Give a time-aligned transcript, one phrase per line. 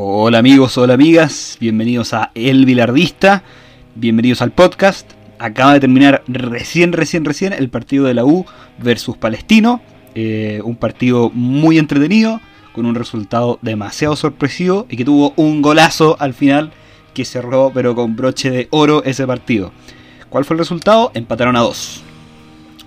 [0.00, 3.42] Hola amigos, hola amigas, bienvenidos a El Bilardista,
[3.96, 5.10] bienvenidos al podcast.
[5.40, 8.46] Acaba de terminar recién, recién, recién el partido de la U
[8.78, 9.80] versus Palestino.
[10.14, 12.40] Eh, un partido muy entretenido,
[12.72, 16.70] con un resultado demasiado sorpresivo y que tuvo un golazo al final
[17.12, 19.72] que cerró pero con broche de oro ese partido.
[20.28, 21.10] ¿Cuál fue el resultado?
[21.14, 22.02] Empataron a 2.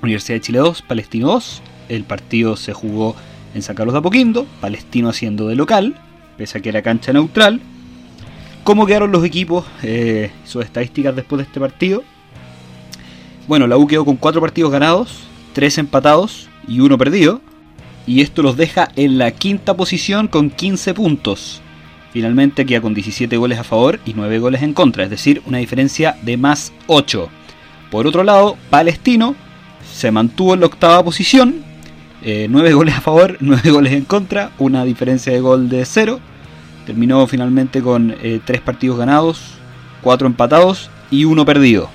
[0.01, 1.61] Universidad de Chile 2, Palestino 2.
[1.89, 3.17] El partido se jugó
[3.53, 5.97] en San Carlos de Apoquindo, Palestino haciendo de local,
[6.37, 7.61] pese a que era cancha neutral.
[8.63, 9.65] ¿Cómo quedaron los equipos?
[9.83, 12.03] Eh, sus estadísticas después de este partido.
[13.47, 17.41] Bueno, la U quedó con 4 partidos ganados, 3 empatados y 1 perdido.
[18.07, 21.61] Y esto los deja en la quinta posición con 15 puntos.
[22.11, 25.59] Finalmente queda con 17 goles a favor y 9 goles en contra, es decir, una
[25.59, 27.29] diferencia de más 8.
[27.89, 29.35] Por otro lado, Palestino
[29.93, 31.71] se mantuvo en la octava posición
[32.23, 36.19] 9 eh, goles a favor, 9 goles en contra, una diferencia de gol de 0.
[36.85, 39.41] Terminó finalmente con 3 eh, partidos ganados,
[40.01, 41.89] 4 empatados y 1 perdido.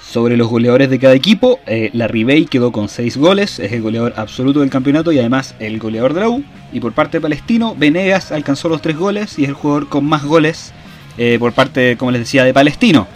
[0.00, 3.82] Sobre los goleadores de cada equipo, eh, la Ribey quedó con 6 goles, es el
[3.82, 6.44] goleador absoluto del campeonato y además el goleador de la U.
[6.72, 10.04] Y por parte de Palestino, Venegas alcanzó los 3 goles y es el jugador con
[10.04, 10.72] más goles
[11.40, 13.08] por parte, como les decía, de Palestino.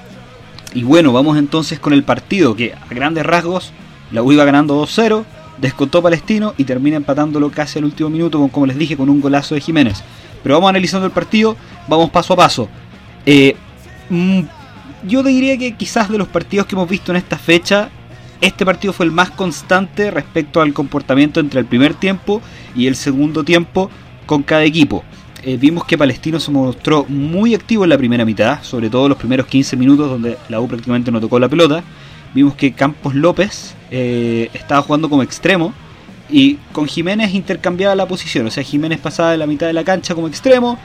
[0.75, 3.73] Y bueno, vamos entonces con el partido que a grandes rasgos
[4.11, 5.25] la U iba ganando 2-0
[5.63, 9.55] descontó Palestino y termina empatándolo casi al último minuto, como les dije, con un golazo
[9.55, 10.03] de Jiménez.
[10.43, 11.57] Pero vamos analizando el partido,
[11.89, 12.69] vamos paso a paso.
[13.27, 13.57] Eh,
[14.11, 14.41] mm,
[15.07, 17.91] yo diría que quizás de los partidos que hemos visto en esta fecha,
[18.41, 22.41] este partido fue el más constante respecto al comportamiento entre el primer tiempo
[22.75, 23.91] y el segundo tiempo
[24.27, 25.05] con cada equipo.
[25.45, 29.19] Eh, vimos que Palestino se mostró muy activo en la primera mitad, sobre todo los
[29.19, 31.83] primeros 15 minutos donde la U prácticamente no tocó la pelota
[32.35, 35.73] vimos que Campos López eh, estaba jugando como extremo
[36.31, 38.47] y con Jiménez intercambiaba la posición.
[38.47, 40.79] O sea, Jiménez pasaba de la mitad de la cancha como extremo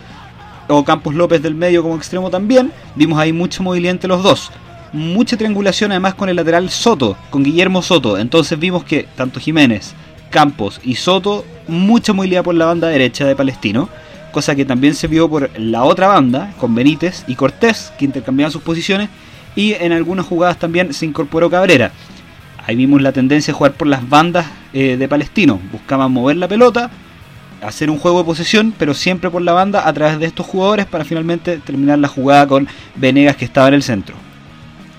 [0.67, 2.71] o Campos López del medio como extremo también.
[2.95, 4.51] Vimos ahí mucha movilidad entre los dos.
[4.93, 8.17] Mucha triangulación además con el lateral Soto, con Guillermo Soto.
[8.17, 9.93] Entonces vimos que tanto Jiménez,
[10.29, 13.89] Campos y Soto, mucha movilidad por la banda derecha de Palestino.
[14.31, 18.51] Cosa que también se vio por la otra banda, con Benítez y Cortés, que intercambiaban
[18.51, 19.09] sus posiciones
[19.55, 21.91] y en algunas jugadas también se incorporó Cabrera.
[22.67, 25.57] Ahí vimos la tendencia a jugar por las bandas eh, de Palestino.
[25.71, 26.91] Buscaban mover la pelota,
[27.61, 30.85] hacer un juego de posesión, pero siempre por la banda a través de estos jugadores
[30.85, 34.15] para finalmente terminar la jugada con Venegas que estaba en el centro.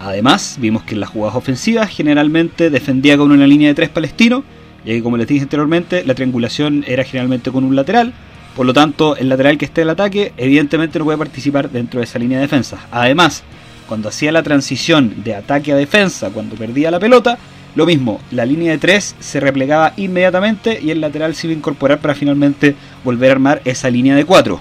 [0.00, 4.44] Además, vimos que en las jugadas ofensivas generalmente defendía con una línea de tres palestino,
[4.82, 8.14] y que como les dije anteriormente, la triangulación era generalmente con un lateral.
[8.56, 12.00] Por lo tanto, el lateral que esté en el ataque, evidentemente no puede participar dentro
[12.00, 12.78] de esa línea de defensa.
[12.90, 13.42] Además,
[13.86, 17.38] cuando hacía la transición de ataque a defensa, cuando perdía la pelota,
[17.78, 21.58] lo mismo, la línea de 3 se replegaba inmediatamente y el lateral se iba a
[21.58, 22.74] incorporar para finalmente
[23.04, 24.60] volver a armar esa línea de 4.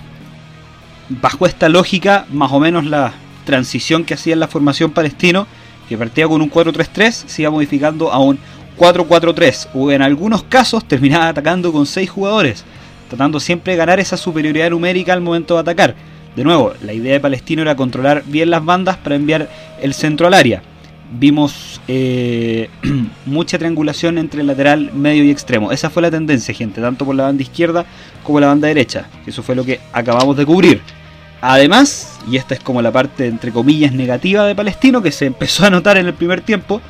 [1.09, 3.13] Bajo esta lógica, más o menos la
[3.44, 5.47] transición que hacía en la formación palestino,
[5.89, 8.39] que partía con un 4-3-3, se iba modificando a un
[8.78, 12.63] 4-4-3, o en algunos casos terminaba atacando con 6 jugadores,
[13.09, 15.95] tratando siempre de ganar esa superioridad numérica al momento de atacar
[16.38, 19.49] de nuevo, la idea de Palestino era controlar bien las bandas para enviar
[19.81, 20.61] el centro al área.
[21.11, 22.70] Vimos eh,
[23.25, 25.72] mucha triangulación entre lateral, medio y extremo.
[25.72, 27.86] Esa fue la tendencia, gente, tanto por la banda izquierda
[28.24, 29.08] como la banda derecha.
[29.25, 30.81] Eso fue lo que acabamos de cubrir.
[31.42, 35.66] Además, y esta es como la parte entre comillas negativa de Palestino que se empezó
[35.66, 36.81] a notar en el primer tiempo,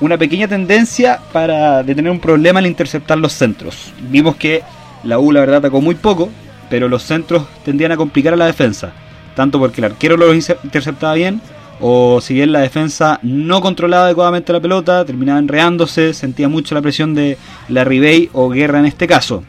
[0.00, 3.92] una pequeña tendencia para de tener un problema al interceptar los centros.
[4.10, 4.62] Vimos que
[5.02, 6.28] la U la verdad atacó muy poco,
[6.68, 8.92] pero los centros tendían a complicar a la defensa,
[9.34, 11.40] tanto porque el arquero lo interceptaba bien,
[11.80, 16.82] o si bien la defensa no controlaba adecuadamente la pelota, terminaba enreándose, sentía mucho la
[16.82, 17.36] presión de
[17.68, 19.42] la Ribey o Guerra en este caso.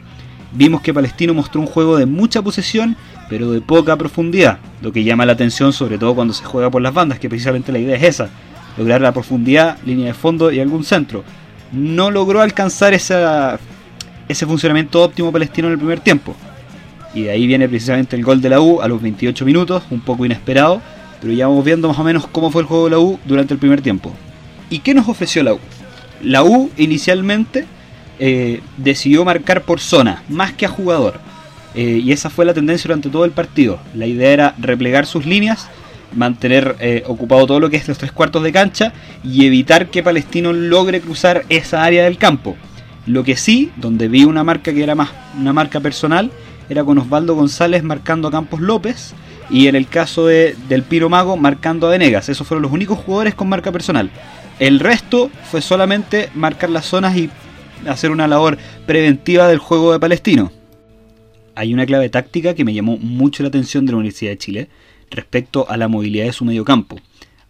[0.51, 2.97] Vimos que Palestino mostró un juego de mucha posesión,
[3.29, 6.81] pero de poca profundidad, lo que llama la atención sobre todo cuando se juega por
[6.81, 8.29] las bandas, que precisamente la idea es esa,
[8.77, 11.23] lograr la profundidad, línea de fondo y algún centro.
[11.71, 13.59] No logró alcanzar esa,
[14.27, 16.35] ese funcionamiento óptimo palestino en el primer tiempo.
[17.13, 20.01] Y de ahí viene precisamente el gol de la U a los 28 minutos, un
[20.01, 20.81] poco inesperado,
[21.21, 23.53] pero ya vamos viendo más o menos cómo fue el juego de la U durante
[23.53, 24.13] el primer tiempo.
[24.69, 25.59] ¿Y qué nos ofreció la U?
[26.21, 27.65] La U inicialmente
[28.19, 31.19] eh, decidió marcar por zona, más que a jugador.
[31.75, 33.79] Eh, y esa fue la tendencia durante todo el partido.
[33.93, 35.67] La idea era replegar sus líneas,
[36.15, 38.93] mantener eh, ocupado todo lo que es los tres cuartos de cancha
[39.23, 42.55] y evitar que Palestino logre cruzar esa área del campo.
[43.05, 46.31] Lo que sí, donde vi una marca que era más una marca personal,
[46.69, 49.13] era con Osvaldo González marcando a Campos López
[49.49, 52.29] y en el caso de, del Piro Mago marcando a Venegas.
[52.29, 54.09] Esos fueron los únicos jugadores con marca personal.
[54.59, 57.29] El resto fue solamente marcar las zonas y
[57.87, 60.51] hacer una labor preventiva del juego de Palestino.
[61.55, 64.69] hay una clave táctica que me llamó mucho la atención de la Universidad de Chile
[65.09, 66.99] respecto a la movilidad de su mediocampo.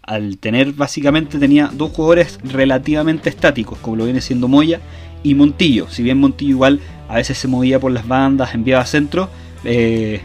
[0.01, 4.79] Al tener básicamente tenía dos jugadores relativamente estáticos, como lo viene siendo Moya
[5.23, 5.89] y Montillo.
[5.89, 6.79] Si bien Montillo igual
[7.09, 9.29] a veces se movía por las bandas, enviaba centro,
[9.65, 10.21] eh,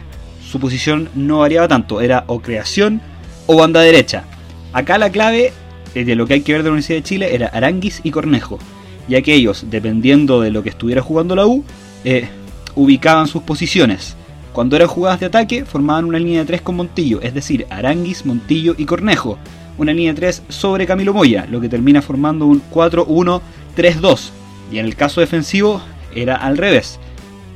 [0.53, 3.01] su posición no variaba tanto, era o creación
[3.47, 4.25] o banda derecha.
[4.71, 5.51] Acá la clave
[5.95, 8.11] eh, de lo que hay que ver de la Universidad de Chile era Aranguis y
[8.11, 8.59] Cornejo,
[9.07, 11.65] ya que ellos, dependiendo de lo que estuviera jugando la U,
[12.03, 12.29] eh,
[12.75, 14.15] ubicaban sus posiciones.
[14.53, 18.23] Cuando eran jugadas de ataque, formaban una línea de 3 con Montillo, es decir, Aranguis,
[18.23, 19.39] Montillo y Cornejo.
[19.79, 24.29] Una línea de 3 sobre Camilo Moya, lo que termina formando un 4-1-3-2.
[24.71, 25.81] Y en el caso defensivo
[26.13, 26.99] era al revés.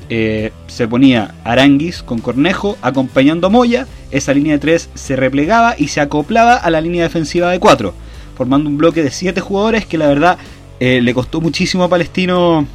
[0.09, 5.75] Eh, se ponía Aranguis con Cornejo acompañando a Moya, esa línea de 3 se replegaba
[5.77, 7.93] y se acoplaba a la línea defensiva de 4,
[8.35, 10.37] formando un bloque de 7 jugadores que la verdad
[10.79, 12.65] eh, le costó muchísimo a Palestino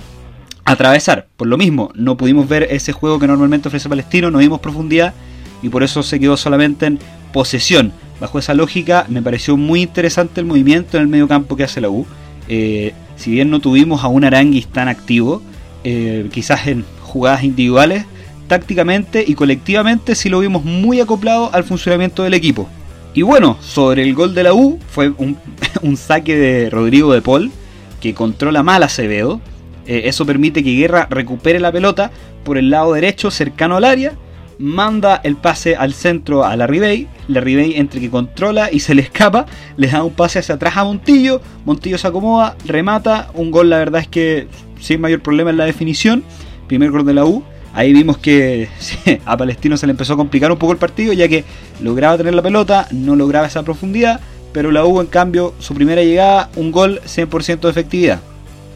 [0.65, 1.29] atravesar.
[1.37, 5.15] Por lo mismo, no pudimos ver ese juego que normalmente ofrece Palestino, no vimos profundidad
[5.63, 6.99] y por eso se quedó solamente en
[7.33, 7.93] posesión.
[8.21, 11.81] Bajo esa lógica, me pareció muy interesante el movimiento en el medio campo que hace
[11.81, 12.07] la U.
[12.49, 15.43] Eh, si bien no tuvimos a un Aranguis tan activo,
[16.31, 18.07] quizás en jugadas individuales,
[18.49, 22.69] tácticamente y colectivamente sí lo vimos muy acoplado al funcionamiento del equipo.
[23.15, 27.53] Y bueno, sobre el gol de la U, fue un, saque de Rodrigo de Paul,
[28.01, 29.41] que controla mal a Acevedo,
[29.87, 32.11] eh, eso permite que Guerra recupere la pelota
[32.45, 34.15] por el lado derecho cercano al área,
[34.59, 38.95] manda el pase al centro a la Ribey, la Ribey entre que controla y se
[38.95, 43.51] le escapa, le da un pase hacia atrás a Montillo, Montillo se acomoda, remata, un
[43.51, 44.47] gol la verdad es que
[44.81, 46.25] sin mayor problema en la definición,
[46.67, 47.43] primer gol de la U,
[47.75, 48.69] ahí vimos que
[49.25, 51.45] a Palestino se le empezó a complicar un poco el partido ya que
[51.81, 54.21] lograba tener la pelota, no lograba esa profundidad,
[54.53, 58.21] pero la U en cambio su primera llegada, un gol 100% de efectividad.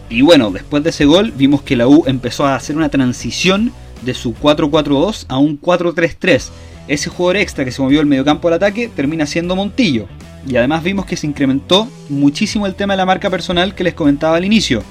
[0.08, 3.72] Y bueno, después de ese gol vimos que la U empezó a hacer una transición
[4.02, 6.50] de su 4-4-2 a un 4-3-3.
[6.88, 10.06] Ese jugador extra que se movió el mediocampo al ataque termina siendo Montillo.
[10.46, 13.94] Y además vimos que se incrementó muchísimo el tema de la marca personal que les
[13.94, 14.84] comentaba al inicio.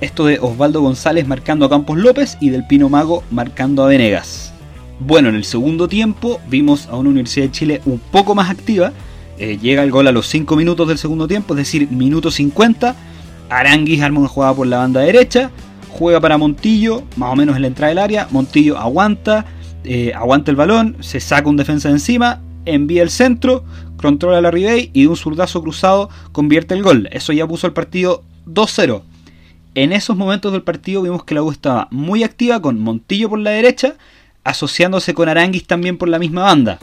[0.00, 4.52] Esto de Osvaldo González marcando a Campos López y del Pino Mago marcando a Venegas.
[5.00, 8.92] Bueno, en el segundo tiempo vimos a una Universidad de Chile un poco más activa.
[9.38, 12.96] Eh, llega el gol a los 5 minutos del segundo tiempo, es decir, minuto 50
[13.50, 15.50] Aranguis arma una jugada por la banda derecha,
[15.90, 19.46] juega para Montillo, más o menos en la entrada del área, Montillo aguanta,
[19.84, 23.64] eh, aguanta el balón, se saca un defensa de encima, envía el centro,
[23.96, 27.08] controla la Ribey y de un zurdazo cruzado convierte el gol.
[27.10, 29.02] Eso ya puso el partido 2-0.
[29.74, 33.38] En esos momentos del partido vimos que la U estaba muy activa con Montillo por
[33.38, 33.94] la derecha,
[34.44, 36.78] asociándose con Aranguis también por la misma banda.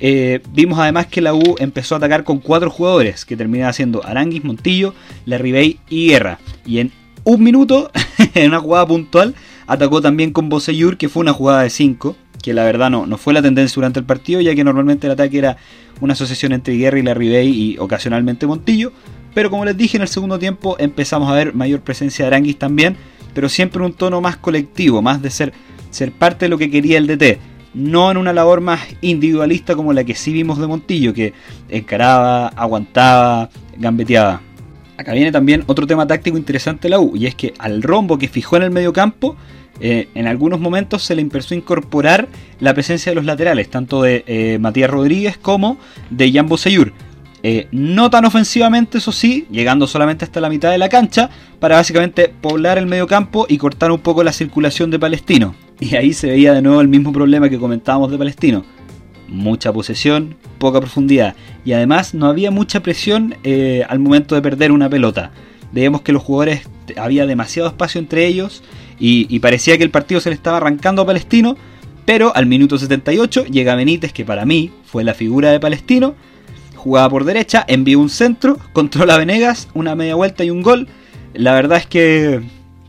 [0.00, 4.04] Eh, vimos además que la U empezó a atacar con cuatro jugadores, que terminaban siendo
[4.04, 4.94] Aranguis, Montillo,
[5.26, 6.38] Larribey y Guerra.
[6.64, 6.92] Y en
[7.24, 7.90] un minuto,
[8.34, 9.34] en una jugada puntual,
[9.66, 13.18] atacó también con Boseyur, que fue una jugada de 5, que la verdad no, no
[13.18, 15.56] fue la tendencia durante el partido, ya que normalmente el ataque era
[16.00, 18.92] una asociación entre Guerra y Larribey y ocasionalmente Montillo.
[19.34, 22.58] Pero como les dije, en el segundo tiempo empezamos a ver mayor presencia de Aranguis
[22.58, 22.96] también,
[23.34, 25.52] pero siempre en un tono más colectivo, más de ser,
[25.90, 27.38] ser parte de lo que quería el DT
[27.74, 31.32] no en una labor más individualista como la que sí vimos de Montillo, que
[31.68, 34.40] encaraba, aguantaba, gambeteaba.
[34.96, 38.18] Acá viene también otro tema táctico interesante de la U, y es que al rombo
[38.18, 39.36] que fijó en el medio campo,
[39.80, 42.26] eh, en algunos momentos se le empezó a incorporar
[42.58, 45.78] la presencia de los laterales, tanto de eh, Matías Rodríguez como
[46.10, 46.92] de Jan Boseyur.
[47.42, 51.30] Eh, no tan ofensivamente, eso sí, llegando solamente hasta la mitad de la cancha,
[51.60, 55.54] para básicamente poblar el medio campo y cortar un poco la circulación de Palestino.
[55.80, 58.64] Y ahí se veía de nuevo el mismo problema que comentábamos de Palestino.
[59.28, 61.36] Mucha posesión, poca profundidad.
[61.64, 65.30] Y además no había mucha presión eh, al momento de perder una pelota.
[65.70, 68.64] Veíamos que los jugadores había demasiado espacio entre ellos
[68.98, 71.56] y, y parecía que el partido se le estaba arrancando a Palestino.
[72.04, 76.16] Pero al minuto 78 llega Benítez, que para mí fue la figura de Palestino.
[76.88, 80.88] Jugaba por derecha, envió un centro, controla Venegas, una media vuelta y un gol.
[81.34, 82.40] La verdad es que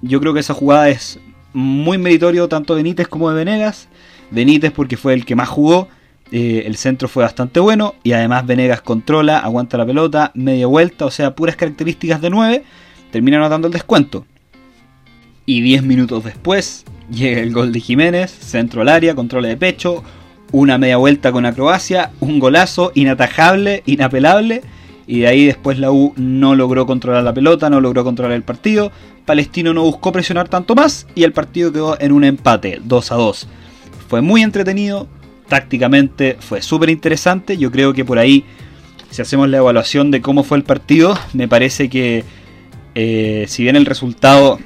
[0.02, 1.20] yo creo que esa jugada es
[1.52, 3.90] muy meritorio tanto de Benítez como de Venegas.
[4.32, 5.90] Benítez porque fue el que más jugó,
[6.32, 11.06] eh, el centro fue bastante bueno y además Venegas controla, aguanta la pelota, media vuelta,
[11.06, 12.64] o sea, puras características de 9,
[13.12, 14.26] termina anotando el descuento.
[15.46, 20.06] Y 10 minutos después llega el gol de Jiménez, centro al área, control de pecho,
[20.52, 24.62] una media vuelta con acrobacia, un golazo inatajable, inapelable
[25.08, 28.44] y de ahí después la U no logró controlar la pelota, no logró controlar el
[28.44, 28.92] partido.
[29.26, 33.16] Palestino no buscó presionar tanto más y el partido quedó en un empate, 2 a
[33.16, 33.48] 2.
[34.08, 35.08] Fue muy entretenido,
[35.48, 37.58] tácticamente fue súper interesante.
[37.58, 38.46] Yo creo que por ahí,
[39.10, 42.24] si hacemos la evaluación de cómo fue el partido, me parece que
[42.96, 44.60] eh, si bien el resultado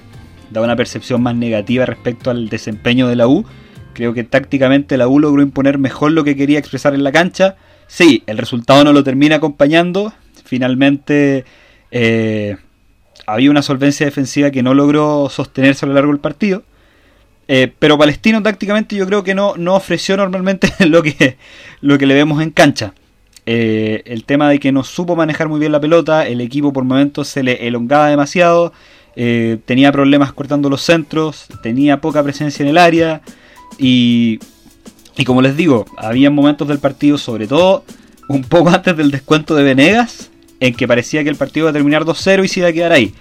[0.49, 3.45] da una percepción más negativa respecto al desempeño de la U,
[3.93, 7.55] Creo que tácticamente la U logró imponer mejor lo que quería expresar en la cancha.
[7.87, 10.13] Sí, el resultado no lo termina acompañando.
[10.43, 11.45] Finalmente
[11.91, 12.57] eh,
[13.27, 16.63] había una solvencia defensiva que no logró sostenerse a lo largo del partido.
[17.47, 21.37] Eh, pero Palestino tácticamente yo creo que no, no ofreció normalmente lo que,
[21.81, 22.93] lo que le vemos en cancha.
[23.45, 26.85] Eh, el tema de que no supo manejar muy bien la pelota, el equipo por
[26.85, 28.73] momentos se le elongaba demasiado,
[29.15, 33.21] tenía problemas cortando los centros, tenía poca presencia en el área
[33.77, 34.39] y,
[35.17, 37.83] y como les digo, había momentos del partido, sobre todo
[38.27, 41.73] un poco antes del descuento de Venegas, en que parecía que el partido iba a
[41.73, 43.13] terminar 2-0 y se iba a quedar ahí.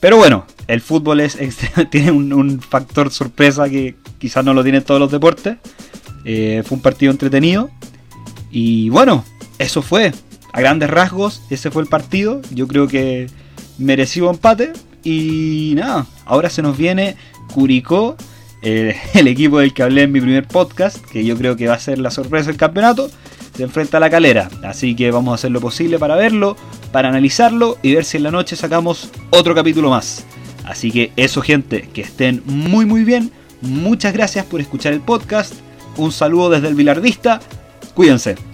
[0.00, 1.38] Pero bueno, el fútbol es,
[1.90, 5.58] tiene un, factor sorpresa que quizás no lo tienen todos los deportes.
[6.24, 7.70] Eh, fue un partido entretenido.
[8.50, 9.24] Y bueno,
[9.58, 10.12] eso fue.
[10.52, 12.42] A grandes rasgos, ese fue el partido.
[12.50, 13.28] Yo creo que
[13.78, 14.72] mereció empate.
[15.04, 17.16] Y nada, ahora se nos viene
[17.54, 18.16] Curicó,
[18.62, 21.74] eh, el equipo del que hablé en mi primer podcast, que yo creo que va
[21.74, 23.10] a ser la sorpresa del campeonato
[23.54, 24.48] se enfrenta a la calera.
[24.62, 26.56] Así que vamos a hacer lo posible para verlo,
[26.90, 30.24] para analizarlo y ver si en la noche sacamos otro capítulo más.
[30.64, 33.30] Así que eso gente, que estén muy muy bien.
[33.60, 35.54] Muchas gracias por escuchar el podcast.
[35.96, 37.40] Un saludo desde el Bilardista.
[37.94, 38.51] Cuídense.